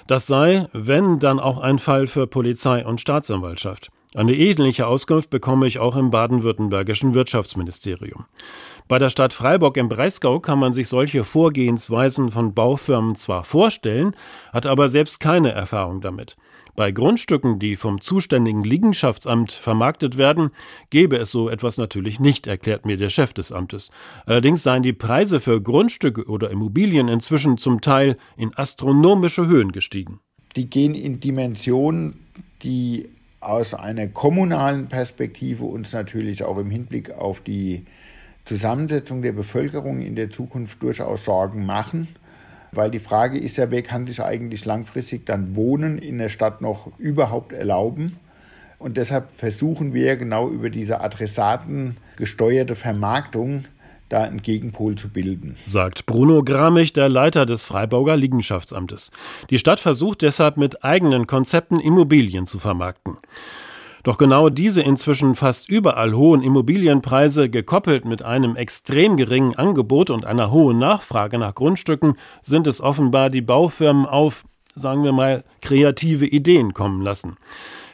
das 0.07 0.27
sei, 0.27 0.67
wenn, 0.73 1.19
dann 1.19 1.39
auch 1.39 1.59
ein 1.59 1.79
Fall 1.79 2.05
für 2.05 2.27
Polizei 2.27 2.85
und 2.85 3.01
Staatsanwaltschaft. 3.01 3.89
Eine 4.13 4.35
ähnliche 4.35 4.87
Auskunft 4.87 5.29
bekomme 5.29 5.67
ich 5.67 5.79
auch 5.79 5.95
im 5.95 6.11
baden-württembergischen 6.11 7.15
Wirtschaftsministerium. 7.15 8.25
Bei 8.91 8.99
der 8.99 9.09
Stadt 9.09 9.33
Freiburg 9.33 9.77
im 9.77 9.87
Breisgau 9.87 10.41
kann 10.41 10.59
man 10.59 10.73
sich 10.73 10.89
solche 10.89 11.23
Vorgehensweisen 11.23 12.29
von 12.29 12.53
Baufirmen 12.53 13.15
zwar 13.15 13.45
vorstellen, 13.45 14.13
hat 14.51 14.65
aber 14.65 14.89
selbst 14.89 15.21
keine 15.21 15.53
Erfahrung 15.53 16.01
damit. 16.01 16.35
Bei 16.75 16.91
Grundstücken, 16.91 17.57
die 17.57 17.77
vom 17.77 18.01
zuständigen 18.01 18.65
Liegenschaftsamt 18.65 19.53
vermarktet 19.53 20.17
werden, 20.17 20.49
gäbe 20.89 21.15
es 21.15 21.31
so 21.31 21.47
etwas 21.47 21.77
natürlich 21.77 22.19
nicht, 22.19 22.47
erklärt 22.47 22.85
mir 22.85 22.97
der 22.97 23.09
Chef 23.09 23.31
des 23.31 23.53
Amtes. 23.53 23.91
Allerdings 24.25 24.61
seien 24.61 24.83
die 24.83 24.91
Preise 24.91 25.39
für 25.39 25.61
Grundstücke 25.61 26.25
oder 26.25 26.49
Immobilien 26.49 27.07
inzwischen 27.07 27.57
zum 27.57 27.79
Teil 27.79 28.17
in 28.35 28.53
astronomische 28.57 29.47
Höhen 29.47 29.71
gestiegen. 29.71 30.19
Die 30.57 30.69
gehen 30.69 30.95
in 30.95 31.21
Dimensionen, 31.21 32.19
die 32.61 33.07
aus 33.39 33.73
einer 33.73 34.07
kommunalen 34.07 34.87
Perspektive 34.87 35.63
uns 35.63 35.93
natürlich 35.93 36.43
auch 36.43 36.57
im 36.57 36.69
Hinblick 36.69 37.11
auf 37.11 37.39
die 37.39 37.85
Zusammensetzung 38.45 39.21
der 39.21 39.31
Bevölkerung 39.31 40.01
in 40.01 40.15
der 40.15 40.29
Zukunft 40.29 40.81
durchaus 40.81 41.25
Sorgen 41.25 41.65
machen. 41.65 42.07
Weil 42.71 42.89
die 42.89 42.99
Frage 42.99 43.37
ist 43.37 43.57
ja, 43.57 43.69
wer 43.69 43.81
kann 43.81 44.07
sich 44.07 44.23
eigentlich 44.23 44.65
langfristig 44.65 45.25
dann 45.25 45.55
Wohnen 45.55 45.97
in 45.97 46.17
der 46.17 46.29
Stadt 46.29 46.61
noch 46.61 46.97
überhaupt 46.97 47.51
erlauben? 47.51 48.17
Und 48.79 48.97
deshalb 48.97 49.31
versuchen 49.31 49.93
wir 49.93 50.15
genau 50.15 50.49
über 50.49 50.69
diese 50.69 51.01
adressatengesteuerte 51.01 52.75
Vermarktung 52.75 53.65
da 54.09 54.23
einen 54.23 54.41
Gegenpol 54.41 54.95
zu 54.95 55.09
bilden. 55.09 55.55
Sagt 55.65 56.05
Bruno 56.05 56.43
Gramich, 56.43 56.91
der 56.91 57.09
Leiter 57.09 57.45
des 57.45 57.63
Freiburger 57.63 58.17
Liegenschaftsamtes. 58.17 59.11
Die 59.49 59.59
Stadt 59.59 59.79
versucht 59.79 60.21
deshalb 60.21 60.57
mit 60.57 60.83
eigenen 60.83 61.27
Konzepten 61.27 61.79
Immobilien 61.79 62.47
zu 62.47 62.59
vermarkten. 62.59 63.17
Doch 64.03 64.17
genau 64.17 64.49
diese 64.49 64.81
inzwischen 64.81 65.35
fast 65.35 65.69
überall 65.69 66.13
hohen 66.13 66.41
Immobilienpreise, 66.41 67.49
gekoppelt 67.49 68.05
mit 68.05 68.23
einem 68.23 68.55
extrem 68.55 69.15
geringen 69.15 69.55
Angebot 69.55 70.09
und 70.09 70.25
einer 70.25 70.51
hohen 70.51 70.79
Nachfrage 70.79 71.37
nach 71.37 71.53
Grundstücken, 71.53 72.15
sind 72.41 72.67
es 72.67 72.81
offenbar 72.81 73.29
die 73.29 73.41
Baufirmen 73.41 74.05
auf, 74.05 74.43
sagen 74.73 75.03
wir 75.03 75.11
mal, 75.11 75.43
kreative 75.61 76.25
Ideen 76.25 76.73
kommen 76.73 77.01
lassen. 77.01 77.37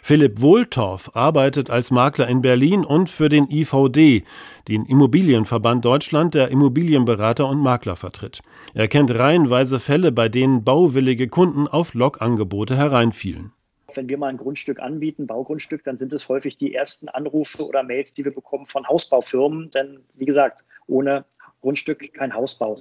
Philipp 0.01 0.39
Wohltorf 0.39 1.11
arbeitet 1.15 1.69
als 1.69 1.91
Makler 1.91 2.29
in 2.29 2.41
Berlin 2.41 2.85
und 2.85 3.09
für 3.09 3.27
den 3.27 3.49
IVD, 3.49 4.23
den 4.69 4.85
Immobilienverband 4.85 5.83
Deutschland, 5.83 6.33
der 6.33 6.47
Immobilienberater 6.47 7.45
und 7.45 7.59
Makler 7.59 7.97
vertritt. 7.97 8.39
Er 8.73 8.87
kennt 8.87 9.11
reihenweise 9.11 9.81
Fälle, 9.81 10.13
bei 10.13 10.29
denen 10.29 10.63
bauwillige 10.63 11.27
Kunden 11.27 11.67
auf 11.67 11.93
Lokangebote 11.93 12.77
hereinfielen. 12.77 13.51
Wenn 13.93 14.09
wir 14.09 14.17
mal 14.17 14.27
ein 14.27 14.37
Grundstück 14.37 14.79
anbieten, 14.79 15.27
Baugrundstück, 15.27 15.83
dann 15.83 15.97
sind 15.97 16.11
es 16.13 16.27
häufig 16.27 16.57
die 16.57 16.73
ersten 16.73 17.07
Anrufe 17.09 17.65
oder 17.65 17.83
Mails, 17.83 18.13
die 18.13 18.25
wir 18.25 18.33
bekommen 18.33 18.67
von 18.67 18.87
Hausbaufirmen. 18.87 19.71
Denn 19.71 20.03
wie 20.13 20.25
gesagt, 20.25 20.65
ohne 20.87 21.25
Grundstück 21.61 22.13
kein 22.13 22.33
Hausbau. 22.33 22.77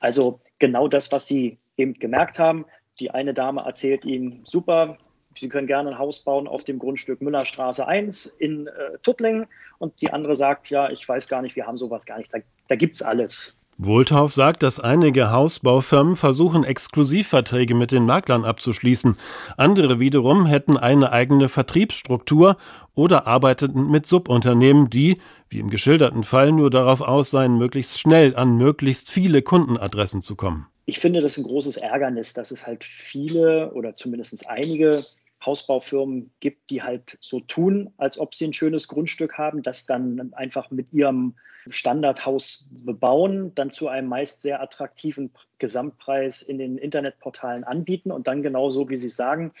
Also 0.00 0.40
genau 0.58 0.88
das, 0.88 1.12
was 1.12 1.26
Sie 1.26 1.58
eben 1.76 1.94
gemerkt 1.94 2.38
haben. 2.38 2.64
Die 2.98 3.10
eine 3.10 3.34
Dame 3.34 3.62
erzählt 3.62 4.04
Ihnen, 4.04 4.44
super, 4.44 4.98
Sie 5.34 5.48
können 5.48 5.66
gerne 5.66 5.90
ein 5.90 5.98
Haus 5.98 6.24
bauen 6.24 6.46
auf 6.46 6.64
dem 6.64 6.78
Grundstück 6.78 7.22
Müllerstraße 7.22 7.86
1 7.86 8.26
in 8.38 8.66
äh, 8.66 8.98
Tuttlingen. 9.02 9.46
Und 9.78 10.00
die 10.00 10.10
andere 10.10 10.34
sagt, 10.34 10.70
ja, 10.70 10.90
ich 10.90 11.08
weiß 11.08 11.28
gar 11.28 11.42
nicht, 11.42 11.56
wir 11.56 11.66
haben 11.66 11.78
sowas 11.78 12.04
gar 12.04 12.18
nicht. 12.18 12.32
Da, 12.32 12.38
da 12.68 12.76
gibt 12.76 12.96
es 12.96 13.02
alles. 13.02 13.56
Wohltauf 13.84 14.32
sagt, 14.32 14.62
dass 14.62 14.80
einige 14.80 15.30
Hausbaufirmen 15.30 16.16
versuchen, 16.16 16.64
Exklusivverträge 16.64 17.74
mit 17.74 17.90
den 17.90 18.06
Maklern 18.06 18.44
abzuschließen. 18.44 19.16
Andere 19.56 19.98
wiederum 20.00 20.46
hätten 20.46 20.76
eine 20.76 21.12
eigene 21.12 21.48
Vertriebsstruktur 21.48 22.56
oder 22.94 23.26
arbeiteten 23.26 23.90
mit 23.90 24.06
Subunternehmen, 24.06 24.90
die, 24.90 25.18
wie 25.48 25.58
im 25.58 25.70
geschilderten 25.70 26.24
Fall, 26.24 26.52
nur 26.52 26.70
darauf 26.70 27.00
aus 27.00 27.30
seien, 27.30 27.58
möglichst 27.58 27.98
schnell 27.98 28.36
an 28.36 28.56
möglichst 28.56 29.10
viele 29.10 29.42
Kundenadressen 29.42 30.22
zu 30.22 30.36
kommen. 30.36 30.66
Ich 30.86 30.98
finde 30.98 31.20
das 31.20 31.38
ein 31.38 31.44
großes 31.44 31.76
Ärgernis, 31.76 32.32
dass 32.34 32.50
es 32.50 32.66
halt 32.66 32.84
viele 32.84 33.72
oder 33.72 33.96
zumindest 33.96 34.48
einige 34.48 35.02
Hausbaufirmen 35.44 36.30
gibt, 36.40 36.70
die 36.70 36.82
halt 36.82 37.18
so 37.20 37.40
tun, 37.40 37.92
als 37.96 38.18
ob 38.18 38.34
sie 38.34 38.46
ein 38.46 38.52
schönes 38.52 38.88
Grundstück 38.88 39.38
haben, 39.38 39.62
das 39.62 39.86
dann 39.86 40.32
einfach 40.34 40.70
mit 40.70 40.92
ihrem 40.92 41.34
Standardhaus 41.68 42.68
bebauen, 42.84 43.54
dann 43.54 43.70
zu 43.70 43.88
einem 43.88 44.08
meist 44.08 44.42
sehr 44.42 44.60
attraktiven 44.60 45.30
Gesamtpreis 45.58 46.42
in 46.42 46.58
den 46.58 46.78
Internetportalen 46.78 47.64
anbieten 47.64 48.10
und 48.10 48.26
dann 48.26 48.42
genauso, 48.42 48.90
wie 48.90 48.96
Sie 48.96 49.08
sagen, 49.08 49.52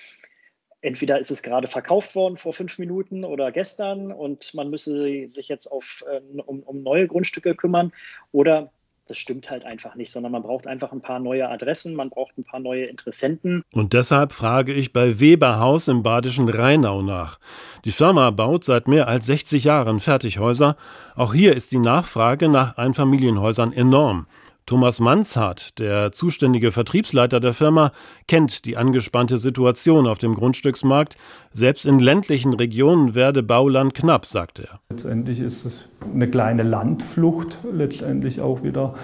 entweder 0.80 1.18
ist 1.18 1.30
es 1.30 1.42
gerade 1.42 1.68
verkauft 1.68 2.14
worden 2.14 2.36
vor 2.36 2.52
fünf 2.52 2.78
Minuten 2.78 3.24
oder 3.24 3.52
gestern 3.52 4.10
und 4.12 4.52
man 4.54 4.68
müsse 4.68 5.28
sich 5.28 5.48
jetzt 5.48 5.66
auf, 5.68 6.04
äh, 6.10 6.20
um, 6.42 6.60
um 6.64 6.82
neue 6.82 7.06
Grundstücke 7.06 7.54
kümmern 7.54 7.92
oder 8.32 8.72
das 9.06 9.18
stimmt 9.18 9.50
halt 9.50 9.64
einfach 9.64 9.94
nicht, 9.94 10.12
sondern 10.12 10.32
man 10.32 10.42
braucht 10.42 10.66
einfach 10.66 10.92
ein 10.92 11.00
paar 11.00 11.18
neue 11.18 11.48
Adressen, 11.48 11.94
man 11.94 12.10
braucht 12.10 12.38
ein 12.38 12.44
paar 12.44 12.60
neue 12.60 12.86
Interessenten. 12.86 13.62
Und 13.72 13.92
deshalb 13.92 14.32
frage 14.32 14.72
ich 14.72 14.92
bei 14.92 15.18
Weberhaus 15.18 15.88
im 15.88 16.02
badischen 16.02 16.48
Rheinau 16.48 17.02
nach. 17.02 17.38
Die 17.84 17.90
Firma 17.90 18.30
baut 18.30 18.64
seit 18.64 18.86
mehr 18.86 19.08
als 19.08 19.26
60 19.26 19.64
Jahren 19.64 20.00
Fertighäuser. 20.00 20.76
Auch 21.16 21.34
hier 21.34 21.56
ist 21.56 21.72
die 21.72 21.78
Nachfrage 21.78 22.48
nach 22.48 22.76
Einfamilienhäusern 22.76 23.72
enorm. 23.72 24.26
Thomas 24.66 25.00
Manshardt, 25.00 25.78
der 25.78 26.12
zuständige 26.12 26.72
Vertriebsleiter 26.72 27.40
der 27.40 27.52
Firma, 27.52 27.92
kennt 28.28 28.64
die 28.64 28.76
angespannte 28.76 29.38
Situation 29.38 30.06
auf 30.06 30.18
dem 30.18 30.34
Grundstücksmarkt. 30.34 31.16
Selbst 31.52 31.84
in 31.84 31.98
ländlichen 31.98 32.54
Regionen 32.54 33.14
werde 33.14 33.42
Bauland 33.42 33.94
knapp, 33.94 34.26
sagt 34.26 34.60
er. 34.60 34.80
Letztendlich 34.90 35.40
ist 35.40 35.64
es 35.64 35.88
eine 36.12 36.28
kleine 36.28 36.62
Landflucht, 36.62 37.58
letztendlich 37.72 38.40
auch 38.40 38.62
wieder 38.62 38.94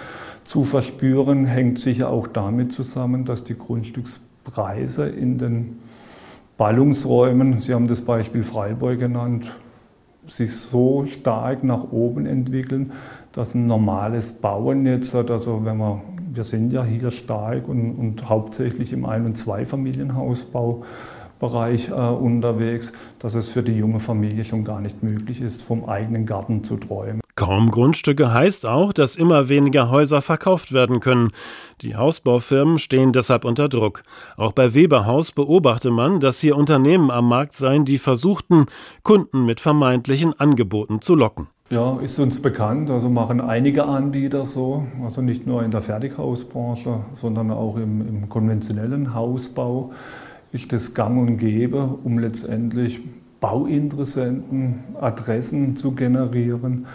zu 0.45 0.65
verspüren, 0.65 1.45
hängt 1.45 1.79
sicher 1.79 2.09
auch 2.09 2.27
damit 2.27 2.73
zusammen, 2.73 3.25
dass 3.25 3.45
die 3.45 3.57
Grundstückspreise 3.57 5.09
in 5.09 5.39
den 5.39 5.79
Ballungsräumen, 6.57 7.61
Sie 7.61 7.75
haben 7.75 7.87
das 7.87 8.03
Beispiel 8.03 8.43
Freiburg 8.43 8.99
genannt, 8.99 9.47
sich 10.29 10.57
so 10.57 11.05
stark 11.07 11.65
nach 11.65 11.91
oben 11.91 12.27
entwickeln, 12.27 12.93
dass 13.33 13.55
ein 13.55 13.67
normales 13.67 14.33
Bauen 14.33 14.85
jetzt, 14.87 15.15
also 15.15 15.65
wenn 15.65 15.79
wir, 15.79 16.03
wir 16.33 16.45
sind 16.45 16.73
ja 16.73 16.85
hier 16.85 17.11
stark 17.11 17.69
und, 17.69 17.93
und 17.93 18.29
hauptsächlich 18.29 18.93
im 18.93 19.05
Ein- 19.05 19.27
und 19.27 19.37
Zweifamilienhausbaubereich 19.37 21.89
äh, 21.89 21.93
unterwegs, 21.93 22.93
dass 23.19 23.35
es 23.35 23.49
für 23.49 23.63
die 23.63 23.77
junge 23.77 24.01
Familie 24.01 24.45
schon 24.45 24.65
gar 24.65 24.81
nicht 24.81 25.03
möglich 25.03 25.41
ist, 25.41 25.63
vom 25.63 25.89
eigenen 25.89 26.27
Garten 26.27 26.63
zu 26.63 26.77
träumen. 26.77 27.21
Kaum 27.39 27.71
Grundstücke 27.71 28.35
heißt 28.35 28.67
auch, 28.67 28.93
dass 28.93 29.15
immer 29.15 29.49
weniger 29.49 29.91
Häuser 29.91 30.23
verkauft 30.23 30.73
werden 30.73 30.99
können. 30.99 31.31
Die 31.83 31.95
Hausbaufirmen 31.95 32.81
stehen 32.81 33.13
deshalb 33.13 33.45
unter 33.45 33.69
Druck. 33.69 34.03
Auch 34.37 34.51
bei 34.51 34.75
Weberhaus 34.75 35.31
beobachte 35.31 35.93
man, 35.93 36.19
dass 36.19 36.41
hier 36.41 36.57
Unternehmen 36.57 37.13
am 37.13 37.29
Markt 37.29 37.53
seien, 37.53 37.85
die 37.85 37.99
versuchten, 37.99 38.67
Kunden 39.05 39.47
mit 39.47 39.61
vermeintlichen 39.61 40.33
Angeboten 40.41 41.01
zu 41.01 41.15
locken. 41.15 41.47
Ja, 41.71 42.01
ist 42.01 42.19
uns 42.19 42.43
bekannt. 42.43 42.91
Also 42.91 43.09
machen 43.09 43.41
einige 43.41 43.85
Anbieter 43.85 44.45
so, 44.45 44.85
also 45.05 45.23
nicht 45.23 45.47
nur 45.47 45.63
in 45.63 45.71
der 45.71 45.81
Fertighausbranche, 45.81 47.05
sondern 47.15 47.53
auch 47.53 47.77
im, 47.77 48.01
im 48.01 48.29
konventionellen 48.29 49.15
Hausbau 49.15 49.93
ist 50.51 50.73
das 50.73 50.93
gang 50.93 51.17
und 51.21 51.37
gäbe, 51.37 51.99
um 52.03 52.19
letztendlich 52.19 52.99
Bauinteressenten 53.41 54.81
Adressen 55.01 55.77
zu 55.77 55.93
generieren, 55.93 56.87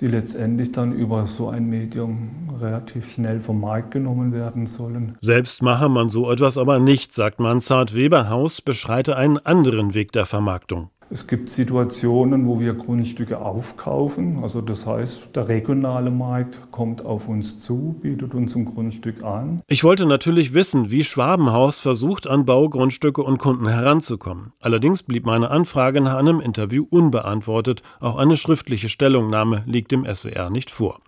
die 0.00 0.06
letztendlich 0.06 0.72
dann 0.72 0.92
über 0.92 1.26
so 1.26 1.48
ein 1.48 1.66
Medium 1.68 2.30
relativ 2.60 3.12
schnell 3.12 3.40
vom 3.40 3.60
Markt 3.60 3.90
genommen 3.90 4.32
werden 4.32 4.66
sollen. 4.66 5.16
Selbst 5.20 5.62
mache 5.62 5.88
man 5.88 6.08
so 6.08 6.30
etwas 6.30 6.56
aber 6.56 6.78
nicht, 6.78 7.14
sagt 7.14 7.40
Mansard 7.40 7.94
Weberhaus, 7.94 8.60
beschreite 8.60 9.16
einen 9.16 9.38
anderen 9.38 9.94
Weg 9.94 10.12
der 10.12 10.26
Vermarktung. 10.26 10.90
Es 11.10 11.26
gibt 11.26 11.48
Situationen, 11.48 12.46
wo 12.46 12.60
wir 12.60 12.74
Grundstücke 12.74 13.40
aufkaufen. 13.40 14.42
Also 14.42 14.60
das 14.60 14.84
heißt, 14.84 15.34
der 15.34 15.48
regionale 15.48 16.10
Markt 16.10 16.70
kommt 16.70 17.02
auf 17.02 17.28
uns 17.28 17.62
zu, 17.62 17.98
bietet 18.02 18.34
uns 18.34 18.54
ein 18.54 18.66
Grundstück 18.66 19.24
an. 19.24 19.62
Ich 19.68 19.84
wollte 19.84 20.04
natürlich 20.04 20.52
wissen, 20.52 20.90
wie 20.90 21.04
Schwabenhaus 21.04 21.78
versucht, 21.78 22.26
an 22.26 22.44
Baugrundstücke 22.44 23.22
und 23.22 23.38
Kunden 23.38 23.66
heranzukommen. 23.66 24.52
Allerdings 24.60 25.02
blieb 25.02 25.24
meine 25.24 25.50
Anfrage 25.50 26.02
nach 26.02 26.14
einem 26.14 26.40
Interview 26.40 26.86
unbeantwortet. 26.90 27.82
Auch 28.00 28.18
eine 28.18 28.36
schriftliche 28.36 28.90
Stellungnahme 28.90 29.62
liegt 29.66 29.92
dem 29.92 30.04
SWR 30.04 30.50
nicht 30.50 30.70
vor. 30.70 31.00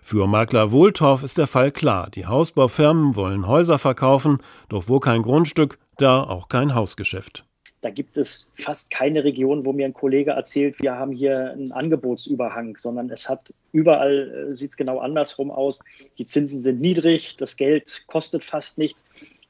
Für 0.00 0.28
Makler 0.28 0.70
Wohltorf 0.70 1.24
ist 1.24 1.36
der 1.36 1.48
Fall 1.48 1.72
klar. 1.72 2.10
Die 2.14 2.26
Hausbaufirmen 2.26 3.16
wollen 3.16 3.48
Häuser 3.48 3.80
verkaufen, 3.80 4.38
doch 4.68 4.84
wo 4.86 5.00
kein 5.00 5.22
Grundstück, 5.22 5.78
da 5.96 6.22
auch 6.22 6.48
kein 6.48 6.76
Hausgeschäft. 6.76 7.44
Da 7.88 7.94
gibt 7.94 8.18
es 8.18 8.50
fast 8.54 8.90
keine 8.90 9.24
Region, 9.24 9.64
wo 9.64 9.72
mir 9.72 9.86
ein 9.86 9.94
Kollege 9.94 10.32
erzählt, 10.32 10.78
wir 10.82 10.96
haben 10.96 11.10
hier 11.10 11.52
einen 11.52 11.72
Angebotsüberhang, 11.72 12.76
sondern 12.76 13.08
es 13.08 13.30
hat 13.30 13.54
überall, 13.72 14.50
äh, 14.50 14.54
sieht 14.54 14.72
es 14.72 14.76
genau 14.76 14.98
andersrum 14.98 15.50
aus. 15.50 15.80
Die 16.18 16.26
Zinsen 16.26 16.60
sind 16.60 16.82
niedrig, 16.82 17.38
das 17.38 17.56
Geld 17.56 18.04
kostet 18.06 18.44
fast 18.44 18.76
nichts. 18.76 19.06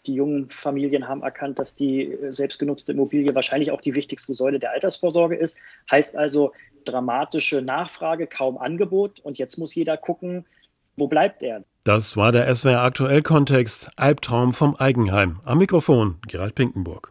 Die 0.07 0.15
jungen 0.15 0.51
Familien 0.51 1.09
haben 1.09 1.23
erkannt, 1.23 1.59
dass 1.59 1.75
die 1.75 2.13
äh, 2.13 2.31
selbstgenutzte 2.31 2.93
Immobilie 2.93 3.35
wahrscheinlich 3.35 3.73
auch 3.73 3.81
die 3.81 3.97
wichtigste 3.97 4.35
Säule 4.35 4.61
der 4.61 4.71
Altersvorsorge 4.71 5.35
ist. 5.35 5.59
Heißt 5.91 6.17
also 6.17 6.53
dramatische 6.85 7.61
Nachfrage, 7.61 8.29
kaum 8.29 8.57
Angebot. 8.57 9.19
Und 9.19 9.39
jetzt 9.39 9.59
muss 9.59 9.75
jeder 9.75 9.97
gucken, 9.97 10.47
wo 10.95 11.09
bleibt 11.09 11.43
er? 11.43 11.65
Das 11.83 12.17
war 12.17 12.31
der 12.31 12.55
SWR 12.55 12.83
Aktuell 12.83 13.23
Kontext 13.23 13.91
Albtraum 13.97 14.55
vom 14.55 14.77
Eigenheim. 14.77 15.41
Am 15.45 15.59
Mikrofon 15.59 16.19
Gerald 16.29 16.55
Pinkenburg. 16.55 17.07